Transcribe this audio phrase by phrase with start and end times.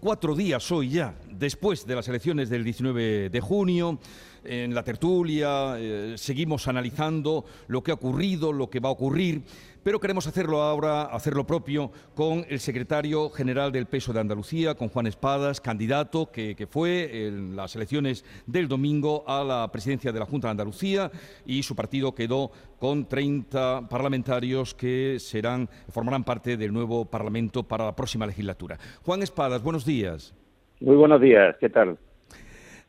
[0.00, 3.98] cuatro días hoy ya, después de las elecciones del 19 de junio,
[4.44, 9.42] en la tertulia, eh, seguimos analizando lo que ha ocurrido, lo que va a ocurrir,
[9.82, 14.74] pero queremos hacerlo ahora, hacer lo propio con el secretario general del Peso de Andalucía,
[14.74, 20.18] con Juan Espadas, candidato que, fue en las elecciones del domingo a la presidencia de
[20.18, 21.10] la Junta de Andalucía
[21.46, 27.86] y su partido quedó con 30 parlamentarios que serán, formarán parte del nuevo Parlamento para
[27.86, 28.78] la próxima legislatura.
[29.02, 30.34] Juan Espadas, buenos días.
[30.80, 31.98] Muy buenos días, ¿qué tal?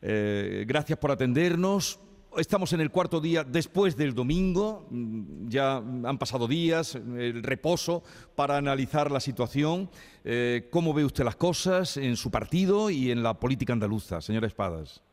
[0.00, 2.00] Eh, gracias por atendernos.
[2.38, 8.02] Estamos en el cuarto día después del domingo, mm, ya han pasado días, el reposo
[8.34, 9.90] para analizar la situación.
[10.24, 14.46] Eh, ¿Cómo ve usted las cosas en su partido y en la política andaluza, señora
[14.46, 15.04] Espadas?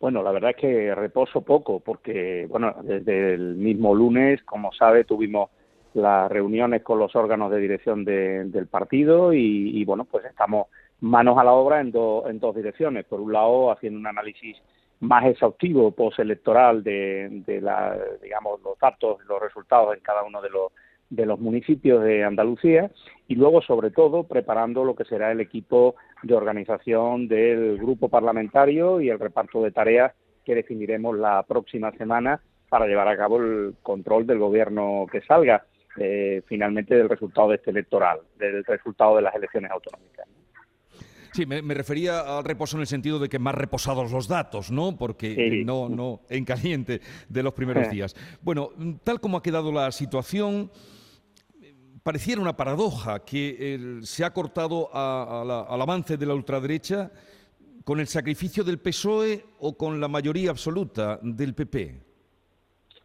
[0.00, 5.04] Bueno, la verdad es que reposo poco, porque bueno, desde el mismo lunes, como sabe,
[5.04, 5.50] tuvimos
[5.92, 10.68] las reuniones con los órganos de dirección del partido y, y, bueno, pues estamos
[11.00, 13.04] manos a la obra en, en dos direcciones.
[13.06, 14.56] Por un lado, haciendo un análisis
[15.00, 20.50] más exhaustivo postelectoral de, de la, digamos, los datos, los resultados en cada uno de
[20.50, 20.72] los
[21.10, 22.90] de los municipios de Andalucía
[23.26, 29.00] y luego, sobre todo, preparando lo que será el equipo de organización del grupo parlamentario
[29.00, 30.12] y el reparto de tareas
[30.44, 35.64] que definiremos la próxima semana para llevar a cabo el control del gobierno que salga
[35.98, 40.28] eh, finalmente del resultado de este electoral, del resultado de las elecciones autonómicas.
[41.32, 44.96] Sí, me, refería al reposo en el sentido de que más reposados los datos, ¿no?
[44.96, 48.14] Porque no, no en caliente de los primeros días.
[48.42, 48.70] Bueno,
[49.04, 50.70] tal como ha quedado la situación,
[52.02, 57.10] pareciera una paradoja que se ha cortado al avance de la ultraderecha
[57.84, 62.10] con el sacrificio del PSOE o con la mayoría absoluta del PP.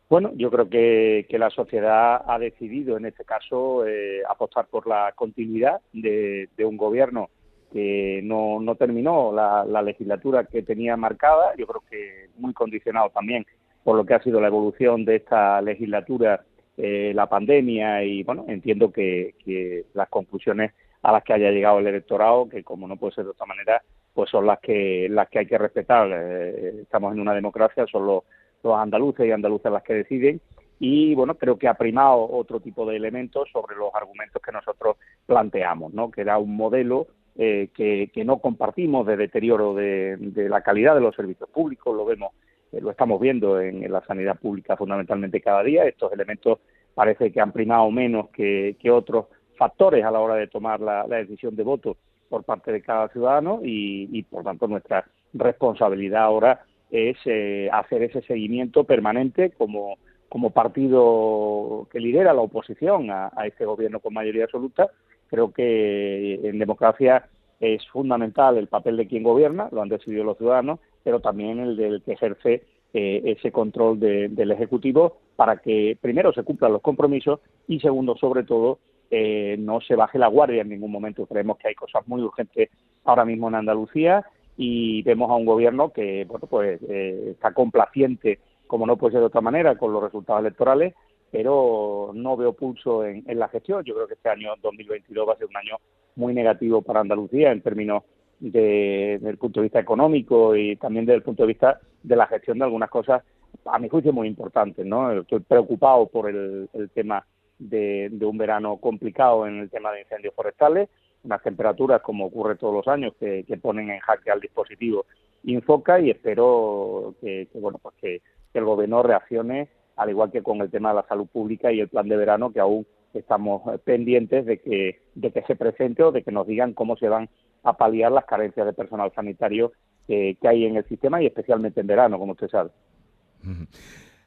[0.08, 5.12] Bueno, yo creo que, la sociedad ha decidido en este caso eh, apostar por la
[5.16, 7.30] continuidad de un gobierno
[7.76, 13.46] que no, no terminó la, legislatura que tenía marcada, yo creo que muy condicionado también
[13.84, 16.46] por lo que ha sido la evolución de esta legislatura,
[16.78, 20.72] eh, la pandemia y bueno, entiendo que, las conclusiones
[21.02, 23.82] a las que haya llegado el electorado, que como no puede ser de otra manera,
[24.14, 26.08] pues son las que las que hay que respetar.
[26.14, 28.24] Eh, estamos en una democracia, son los,
[28.64, 30.40] los andaluces y andaluzas las que deciden
[30.80, 34.96] y bueno, creo que ha primado otro tipo de elementos sobre los argumentos que nosotros
[35.26, 36.10] planteamos, ¿no?
[36.10, 40.18] Que era un modelo eh, que, no compartimos de deterioro de,
[40.50, 42.32] la calidad de los servicios públicos, lo vemos,
[42.72, 45.84] eh, lo estamos viendo en, la sanidad pública fundamentalmente cada día.
[45.84, 46.60] Estos elementos
[46.94, 49.26] parece que han primado menos que, otros
[49.58, 51.98] factores a la hora de tomar la, decisión de voto
[52.30, 58.22] por parte de cada ciudadano y, por tanto nuestra responsabilidad ahora es eh, hacer ese
[58.22, 59.98] seguimiento permanente como,
[60.30, 64.90] como partido que lidera la oposición a este gobierno con mayoría absoluta
[65.30, 67.28] Creo que en democracia
[67.60, 71.76] es fundamental el papel de quien gobierna, lo han decidido los ciudadanos, pero también el
[71.78, 72.64] del que ejerce
[72.94, 78.44] eh, ese control del Ejecutivo para que, primero, se cumplan los compromisos y, segundo, sobre
[78.44, 78.80] todo,
[79.12, 81.26] eh, no se baje la guardia en ningún momento.
[81.26, 82.70] Creemos que hay cosas muy urgentes
[83.04, 84.26] ahora mismo en Andalucía
[84.58, 89.22] y vemos a un gobierno que, bueno, pues eh, está complaciente, como no puede ser
[89.22, 90.94] de otra manera, con los resultados electorales,
[91.36, 93.84] pero no veo pulso en, la gestión.
[93.84, 95.76] Yo creo que este año 2022 va a ser un año
[96.16, 98.04] muy negativo para Andalucía en términos
[98.40, 102.58] de, punto de vista económico y también desde el punto de vista de la gestión
[102.58, 103.22] de algunas cosas,
[103.66, 104.86] a mi juicio, muy importantes.
[104.86, 105.12] ¿no?
[105.12, 107.26] Estoy preocupado por el, tema
[107.60, 110.88] de, un verano complicado en el tema de incendios forestales,
[111.26, 115.06] unas temperaturas, como ocurre todos los años, que, ponen en jaque al dispositivo
[115.44, 118.22] Infoca y espero que, bueno pues que
[118.54, 121.90] el gobierno reaccione al igual que con el tema de la salud pública y el
[121.90, 126.12] plan de verano, que aún estamos eh, pendientes de que, de que se presente o
[126.12, 127.30] de que nos digan cómo se van
[127.64, 129.72] a paliar las carencias de personal sanitario
[130.08, 132.70] que hay en el sistema y especialmente en verano, como usted sabe.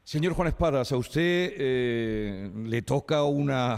[0.09, 3.77] Señor Juan Espadas, a usted eh, le toca una,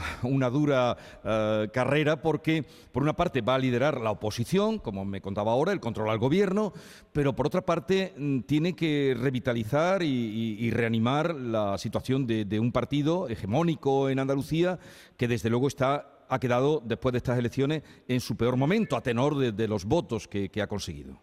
[0.50, 5.52] dura eh, carrera porque, por una parte, va a liderar la oposición, como me contaba
[5.52, 6.72] ahora, el control al gobierno,
[7.12, 13.28] pero por otra parte, mm, tiene que revitalizar y, reanimar la situación de, un partido
[13.28, 14.80] hegemónico en Andalucía
[15.18, 19.02] que, desde luego, está ha quedado, después de estas elecciones, en su peor momento, a
[19.02, 21.20] tenor de, los votos que ha conseguido.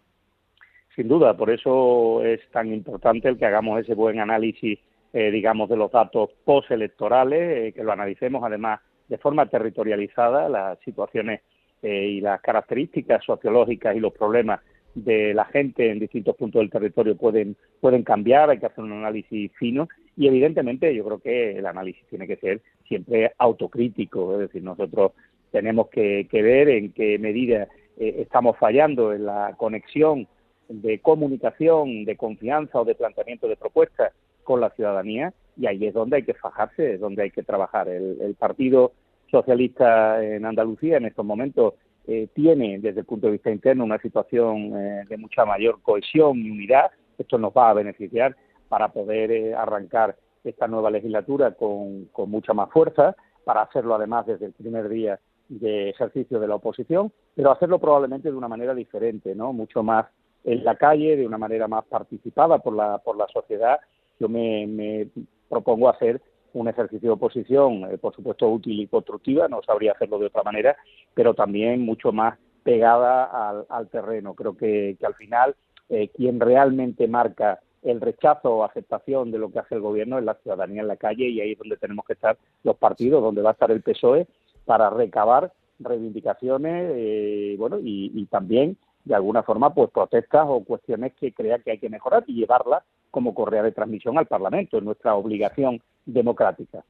[0.95, 4.77] Sin duda, por eso es tan importante el que hagamos ese buen análisis
[5.11, 10.77] eh, digamos, de los datos postelectorales, eh, que lo analicemos además de forma territorializada, las
[10.81, 11.41] situaciones
[11.81, 14.59] eh, y las características sociológicas y los problemas
[14.93, 18.91] de la gente en distintos puntos del territorio pueden, pueden cambiar, hay que hacer un
[18.91, 24.39] análisis fino y evidentemente yo creo que el análisis tiene que ser siempre autocrítico, es
[24.41, 25.13] decir, nosotros
[25.51, 27.67] tenemos que, ver en qué medida
[27.97, 30.27] estamos fallando en la conexión
[30.67, 34.13] de comunicación, de confianza o de planteamiento de propuestas
[34.49, 37.87] con la ciudadanía y ahí es donde hay que fajarse, es donde hay que trabajar.
[37.87, 38.93] El, Partido
[39.29, 41.75] Socialista en Andalucía en estos momentos
[42.07, 46.39] eh, tiene desde el punto de vista interno una situación eh, de mucha mayor cohesión
[46.39, 46.89] y unidad.
[47.19, 48.35] Esto nos va a beneficiar
[48.69, 54.25] para poder eh, arrancar esta nueva legislatura con, con mucha más fuerza, para hacerlo además
[54.25, 58.73] desde el primer día de ejercicio de la oposición, pero hacerlo probablemente de una manera
[58.73, 59.53] diferente, ¿no?
[59.53, 60.07] Mucho más
[60.43, 63.79] en la calle, de una manera más participada por la, por la sociedad.
[64.19, 65.07] Yo me,
[65.47, 66.21] propongo hacer
[66.53, 70.43] un ejercicio de oposición, eh, por supuesto, útil y constructiva, no sabría hacerlo de otra
[70.43, 70.75] manera,
[71.13, 74.33] pero también mucho más pegada al, terreno.
[74.33, 75.55] Creo que, al final
[75.89, 80.25] eh, quien realmente marca el rechazo o aceptación de lo que hace el gobierno es
[80.25, 83.41] la ciudadanía en la calle y ahí es donde tenemos que estar los partidos, donde
[83.41, 84.27] va a estar el PSOE
[84.65, 88.75] para recabar reivindicaciones eh, bueno y también
[89.05, 92.83] de alguna forma pues protestas o cuestiones que crea que hay que mejorar y llevarlas
[93.11, 96.83] como correa de transmisión al Parlamento, es nuestra obligación democrática.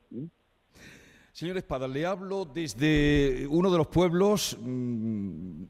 [1.39, 5.63] Señor Espada, le hablo desde uno de los pueblos, mm,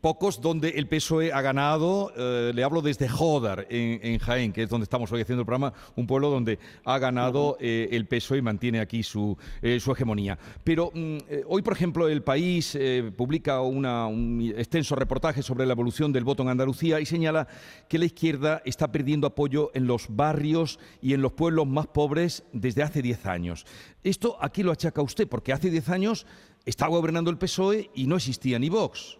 [0.00, 2.12] pocos, donde el PSOE ha ganado.
[2.16, 5.74] Eh, le hablo desde Jodar, en, Jaén, que es donde estamos hoy haciendo el programa,
[5.94, 10.36] un pueblo donde ha ganado eh, el PSOE y mantiene aquí su, eh, su hegemonía.
[10.64, 12.76] Pero mm, hoy, por ejemplo, El País
[13.16, 17.46] publica un extenso reportaje sobre la evolución del voto en Andalucía y señala
[17.88, 22.42] que la izquierda está perdiendo apoyo en los barrios y en los pueblos más pobres
[22.52, 23.66] desde hace 10 años.
[24.02, 25.11] ¿Esto aquí lo achaca usted?
[25.26, 26.26] Porque hace 10 años
[26.64, 29.18] estaba gobernando el PSOE y no existía ni Vox.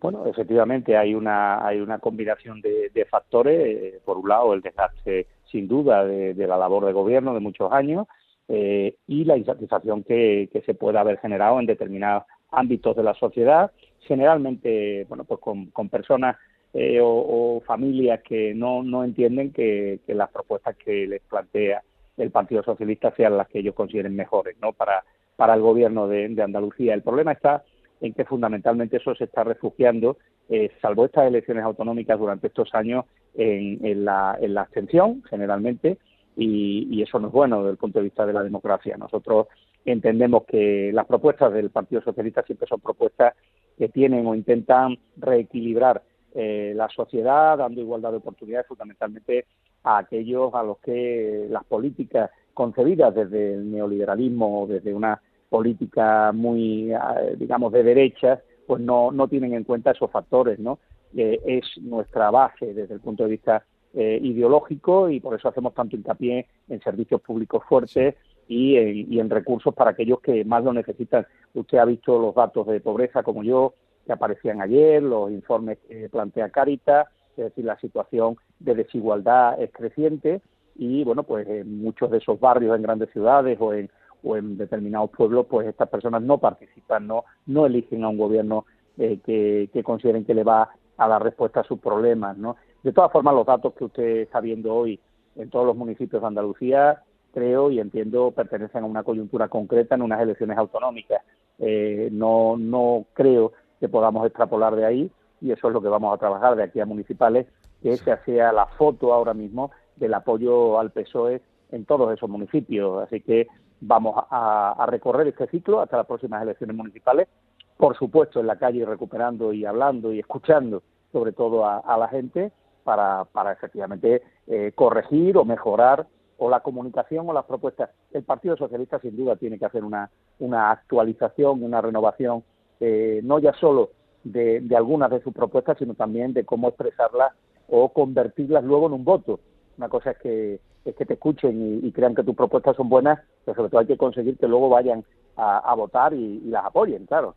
[0.00, 3.60] Bueno, efectivamente hay una hay una combinación de, factores.
[3.60, 7.70] Eh, por un lado, el desgaste sin duda de, la labor de gobierno de muchos
[7.72, 8.06] años
[8.48, 13.70] eh, y la insatisfacción que, se puede haber generado en determinados ámbitos de la sociedad,
[14.00, 16.36] generalmente, bueno, pues con, personas
[16.72, 21.82] eh, o, familias que no, no entienden que las propuestas que les plantea
[22.22, 24.72] el Partido Socialista sean las que ellos consideren mejores ¿no?
[24.72, 25.04] para,
[25.36, 26.94] para el gobierno de, Andalucía.
[26.94, 27.64] El problema está
[28.00, 30.16] en que fundamentalmente eso se está refugiando,
[30.48, 33.04] eh, salvo estas elecciones autonómicas durante estos años,
[33.34, 35.98] en, la, en la abstención generalmente,
[36.36, 38.96] y, eso no es bueno desde el punto de vista de la democracia.
[38.96, 39.48] Nosotros
[39.84, 43.34] entendemos que las propuestas del Partido Socialista siempre son propuestas
[43.76, 46.02] que tienen o intentan reequilibrar
[46.34, 49.46] eh, la sociedad, dando igualdad de oportunidades fundamentalmente
[49.84, 56.32] a aquellos a los que las políticas concebidas desde el neoliberalismo o desde una política
[56.32, 60.78] muy, eh, digamos, de derechas, pues no, no tienen en cuenta esos factores, ¿no?
[61.14, 65.96] es nuestra base desde el punto de vista eh, ideológico y por eso hacemos tanto
[65.96, 68.14] hincapié en servicios públicos fuertes
[68.48, 71.26] y en, y en recursos para aquellos que más lo necesitan.
[71.52, 73.74] Usted ha visto los datos de pobreza como yo
[74.06, 79.70] que aparecían ayer, los informes que plantea Caritas, es decir, la situación de desigualdad es
[79.72, 80.42] creciente
[80.74, 83.90] y, bueno, pues en muchos de esos barrios en grandes ciudades o en,
[84.22, 88.66] o en determinados pueblos, pues estas personas no participan, no, no eligen a un gobierno
[88.98, 92.56] eh, que, que consideren que le va a dar respuesta a sus problemas, ¿no?
[92.82, 94.98] De todas formas, los datos que usted está viendo hoy
[95.36, 97.02] en todos los municipios de Andalucía,
[97.32, 101.22] creo y entiendo, pertenecen a una coyuntura concreta en unas elecciones autonómicas.
[101.58, 105.10] Eh, no, no creo que podamos extrapolar de ahí
[105.42, 107.46] y eso es lo que vamos a trabajar de aquí a municipales,
[107.82, 113.02] que esa sea la foto ahora mismo del apoyo al PSOE en todos esos municipios.
[113.02, 113.48] Así que
[113.80, 117.28] vamos a, recorrer este ciclo hasta las próximas elecciones municipales,
[117.76, 122.52] por supuesto en la calle recuperando y hablando y escuchando sobre todo a, la gente
[122.84, 126.06] para, para efectivamente eh, corregir o mejorar
[126.38, 127.90] o la comunicación o las propuestas.
[128.12, 132.44] El Partido Socialista sin duda tiene que hacer una, una actualización, una renovación,
[132.80, 133.90] eh, no ya solo
[134.24, 137.32] de, algunas de sus propuestas, sino también de cómo expresarlas
[137.68, 139.40] o convertirlas luego en un voto.
[139.78, 143.20] Una cosa es que, es que te escuchen y, crean que tus propuestas son buenas,
[143.44, 145.04] pero sobre todo hay que conseguir que luego vayan
[145.36, 147.34] a, votar y, las apoyen, claro.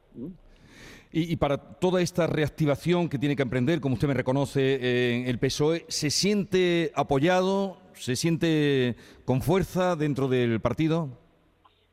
[1.12, 5.40] Y, para toda esta reactivación que tiene que emprender, como usted me reconoce, en el
[5.40, 7.78] PSOE, ¿se siente apoyado?
[7.94, 11.10] ¿Se siente con fuerza dentro del partido?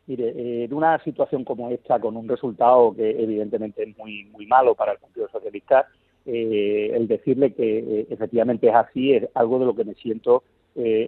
[0.06, 4.46] Mire, eh, en una situación como esta, con un resultado que evidentemente es muy, muy
[4.46, 5.86] malo para el Partido Socialista,
[6.26, 10.42] eh, el decirle que eh, efectivamente es así es algo de lo que me siento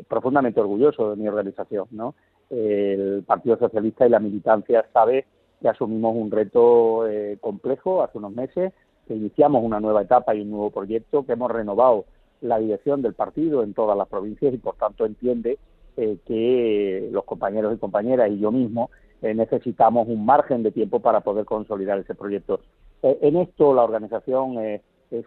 [0.08, 1.86] profundamente orgulloso de mi organización.
[1.90, 2.14] ¿no?
[2.50, 5.24] El Partido Socialista y la militancia sabe
[5.58, 7.04] que asumimos un reto
[7.40, 8.74] complejo hace unos meses,
[9.08, 12.04] que iniciamos una nueva etapa y un nuevo proyecto, que hemos renovado
[12.42, 15.58] la dirección del partido en todas las provincias y por tanto entiende
[15.96, 18.90] eh, que los compañeros y compañeras y yo mismo
[19.22, 22.60] eh, necesitamos un margen de tiempo para poder consolidar ese proyecto.
[23.02, 24.82] en esto la organización es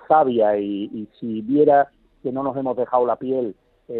[0.07, 1.89] sabia y, si viera
[2.21, 3.55] que no nos hemos dejado la piel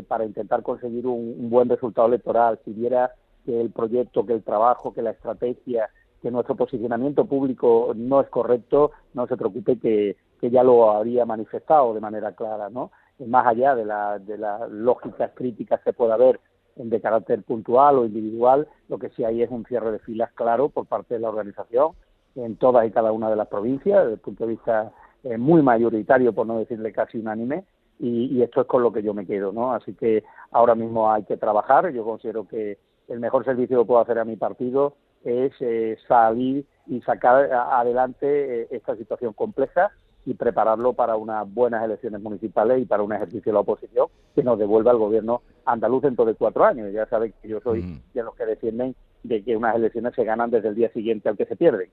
[0.08, 3.14] para intentar conseguir un, buen resultado electoral, si viera
[3.46, 5.90] que el proyecto, que el trabajo, que la estrategia,
[6.22, 11.26] que nuestro posicionamiento público no es correcto, no se preocupe que, que ya lo habría
[11.26, 12.92] manifestado de manera clara, ¿no?
[13.26, 16.40] Más allá de, la, de las lógicas críticas que pueda haber
[16.78, 20.70] de carácter puntual o individual, lo que sí hay es un cierre de filas claro
[20.70, 21.92] por parte de la organización
[22.36, 24.92] en todas y cada una de las provincias, desde el punto de vista
[25.24, 27.66] eh, muy mayoritario, por no decirle casi unánime,
[28.00, 29.74] y, esto es con lo que yo me quedo, ¿no?
[29.74, 31.92] Así que ahora mismo hay que trabajar.
[31.92, 34.94] Yo considero que el mejor servicio que puedo hacer a mi partido
[35.24, 39.92] es eh, salir y sacar adelante eh, esta situación compleja
[40.28, 44.44] y prepararlo para unas buenas elecciones municipales y para un ejercicio de la oposición que
[44.44, 46.92] nos devuelva al gobierno andaluz dentro de cuatro años.
[46.94, 48.94] Ya saben que yo soy de los que defienden
[49.24, 51.90] de que unas elecciones se ganan desde el día siguiente al que se pierden.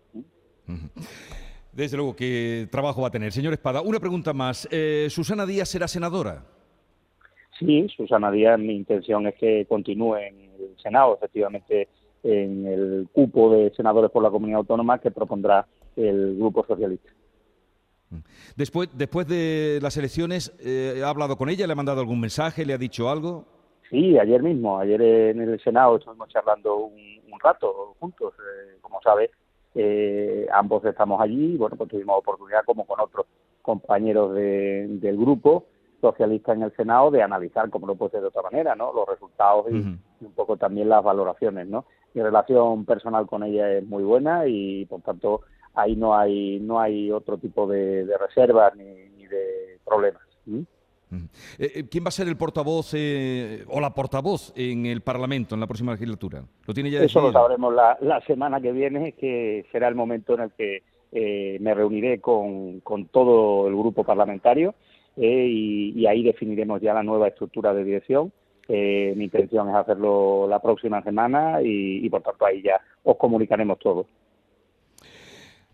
[1.73, 3.31] Desde luego, ¿qué trabajo va a tener?
[3.31, 4.67] Señor Espada, una pregunta más.
[4.73, 6.43] Eh, ¿Susana Díaz será senadora?
[7.61, 11.87] Sí, Susana Díaz, mi intención es que continúe en el Senado, efectivamente,
[12.25, 17.11] en el cupo de senadores por la comunidad autónoma que propondrá el Grupo Socialista.
[18.57, 21.67] Después, después de las elecciones, eh, ¿ha hablado con ella?
[21.67, 22.65] ¿Le ha mandado algún mensaje?
[22.65, 23.45] ¿Le ha dicho algo?
[23.91, 27.05] Sí, ayer mismo, ayer en el Senado estuvimos charlando un,
[27.43, 29.31] rato juntos, eh, como sabes,
[29.75, 33.27] eh, ambos estamos allí, bueno, pues tuvimos oportunidad, como con otros
[33.61, 35.67] compañeros del grupo
[36.01, 38.93] socialista en el Senado, de analizar, como no puede ser de otra manera, ¿no?
[38.93, 41.67] los resultados y, un poco también las valoraciones.
[41.67, 41.87] ¿no?
[42.13, 45.43] Mi relación personal con ella es muy buena y, por tanto,
[45.75, 50.23] ahí no hay no hay otro tipo de, reservas ni, de problemas.
[51.59, 55.55] Eh, eh, ¿Quién va a ser el portavoz eh, o la portavoz en el Parlamento
[55.55, 56.43] en la próxima legislatura?
[56.67, 60.41] ¿Lo tiene ya Eso lo sabremos la, semana que viene, que será el momento en
[60.41, 60.83] el que
[61.61, 64.75] me reuniré con, con, todo el grupo parlamentario
[65.17, 68.33] y, ahí definiremos ya la nueva estructura de dirección.
[68.69, 73.79] mi intención es hacerlo la próxima semana y, y por tanto ahí ya os comunicaremos
[73.79, 74.07] todo.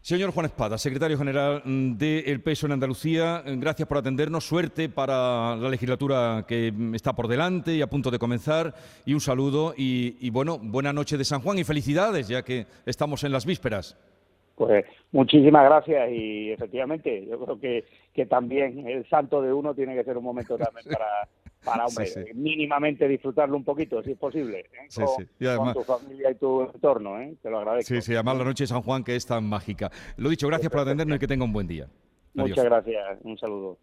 [0.03, 4.45] Señor Juan Espada, secretario general mm, del PESO en Andalucía, mm, gracias por atendernos.
[4.47, 8.73] Suerte para la legislatura que mm, está por delante y a punto de comenzar.
[9.05, 13.25] Y un saludo y, bueno, buena noche de San Juan y felicidades, ya que estamos
[13.25, 13.95] en las vísperas.
[14.55, 19.95] Pues muchísimas gracias y efectivamente yo creo que, que también el santo de uno tiene
[19.95, 21.29] que ser un momento también para,
[21.65, 25.57] para hombre, mínimamente disfrutarlo un poquito, si es posible, ¿eh?
[25.57, 27.35] con, tu familia y tu entorno, ¿eh?
[27.43, 27.95] te lo agradezco.
[27.95, 29.91] Sí, sí, además la noche de San Juan que es tan mágica.
[30.17, 31.89] Lo dicho, gracias por atendernos y que tenga un buen día.
[32.35, 33.79] Muchas gracias, un saludo.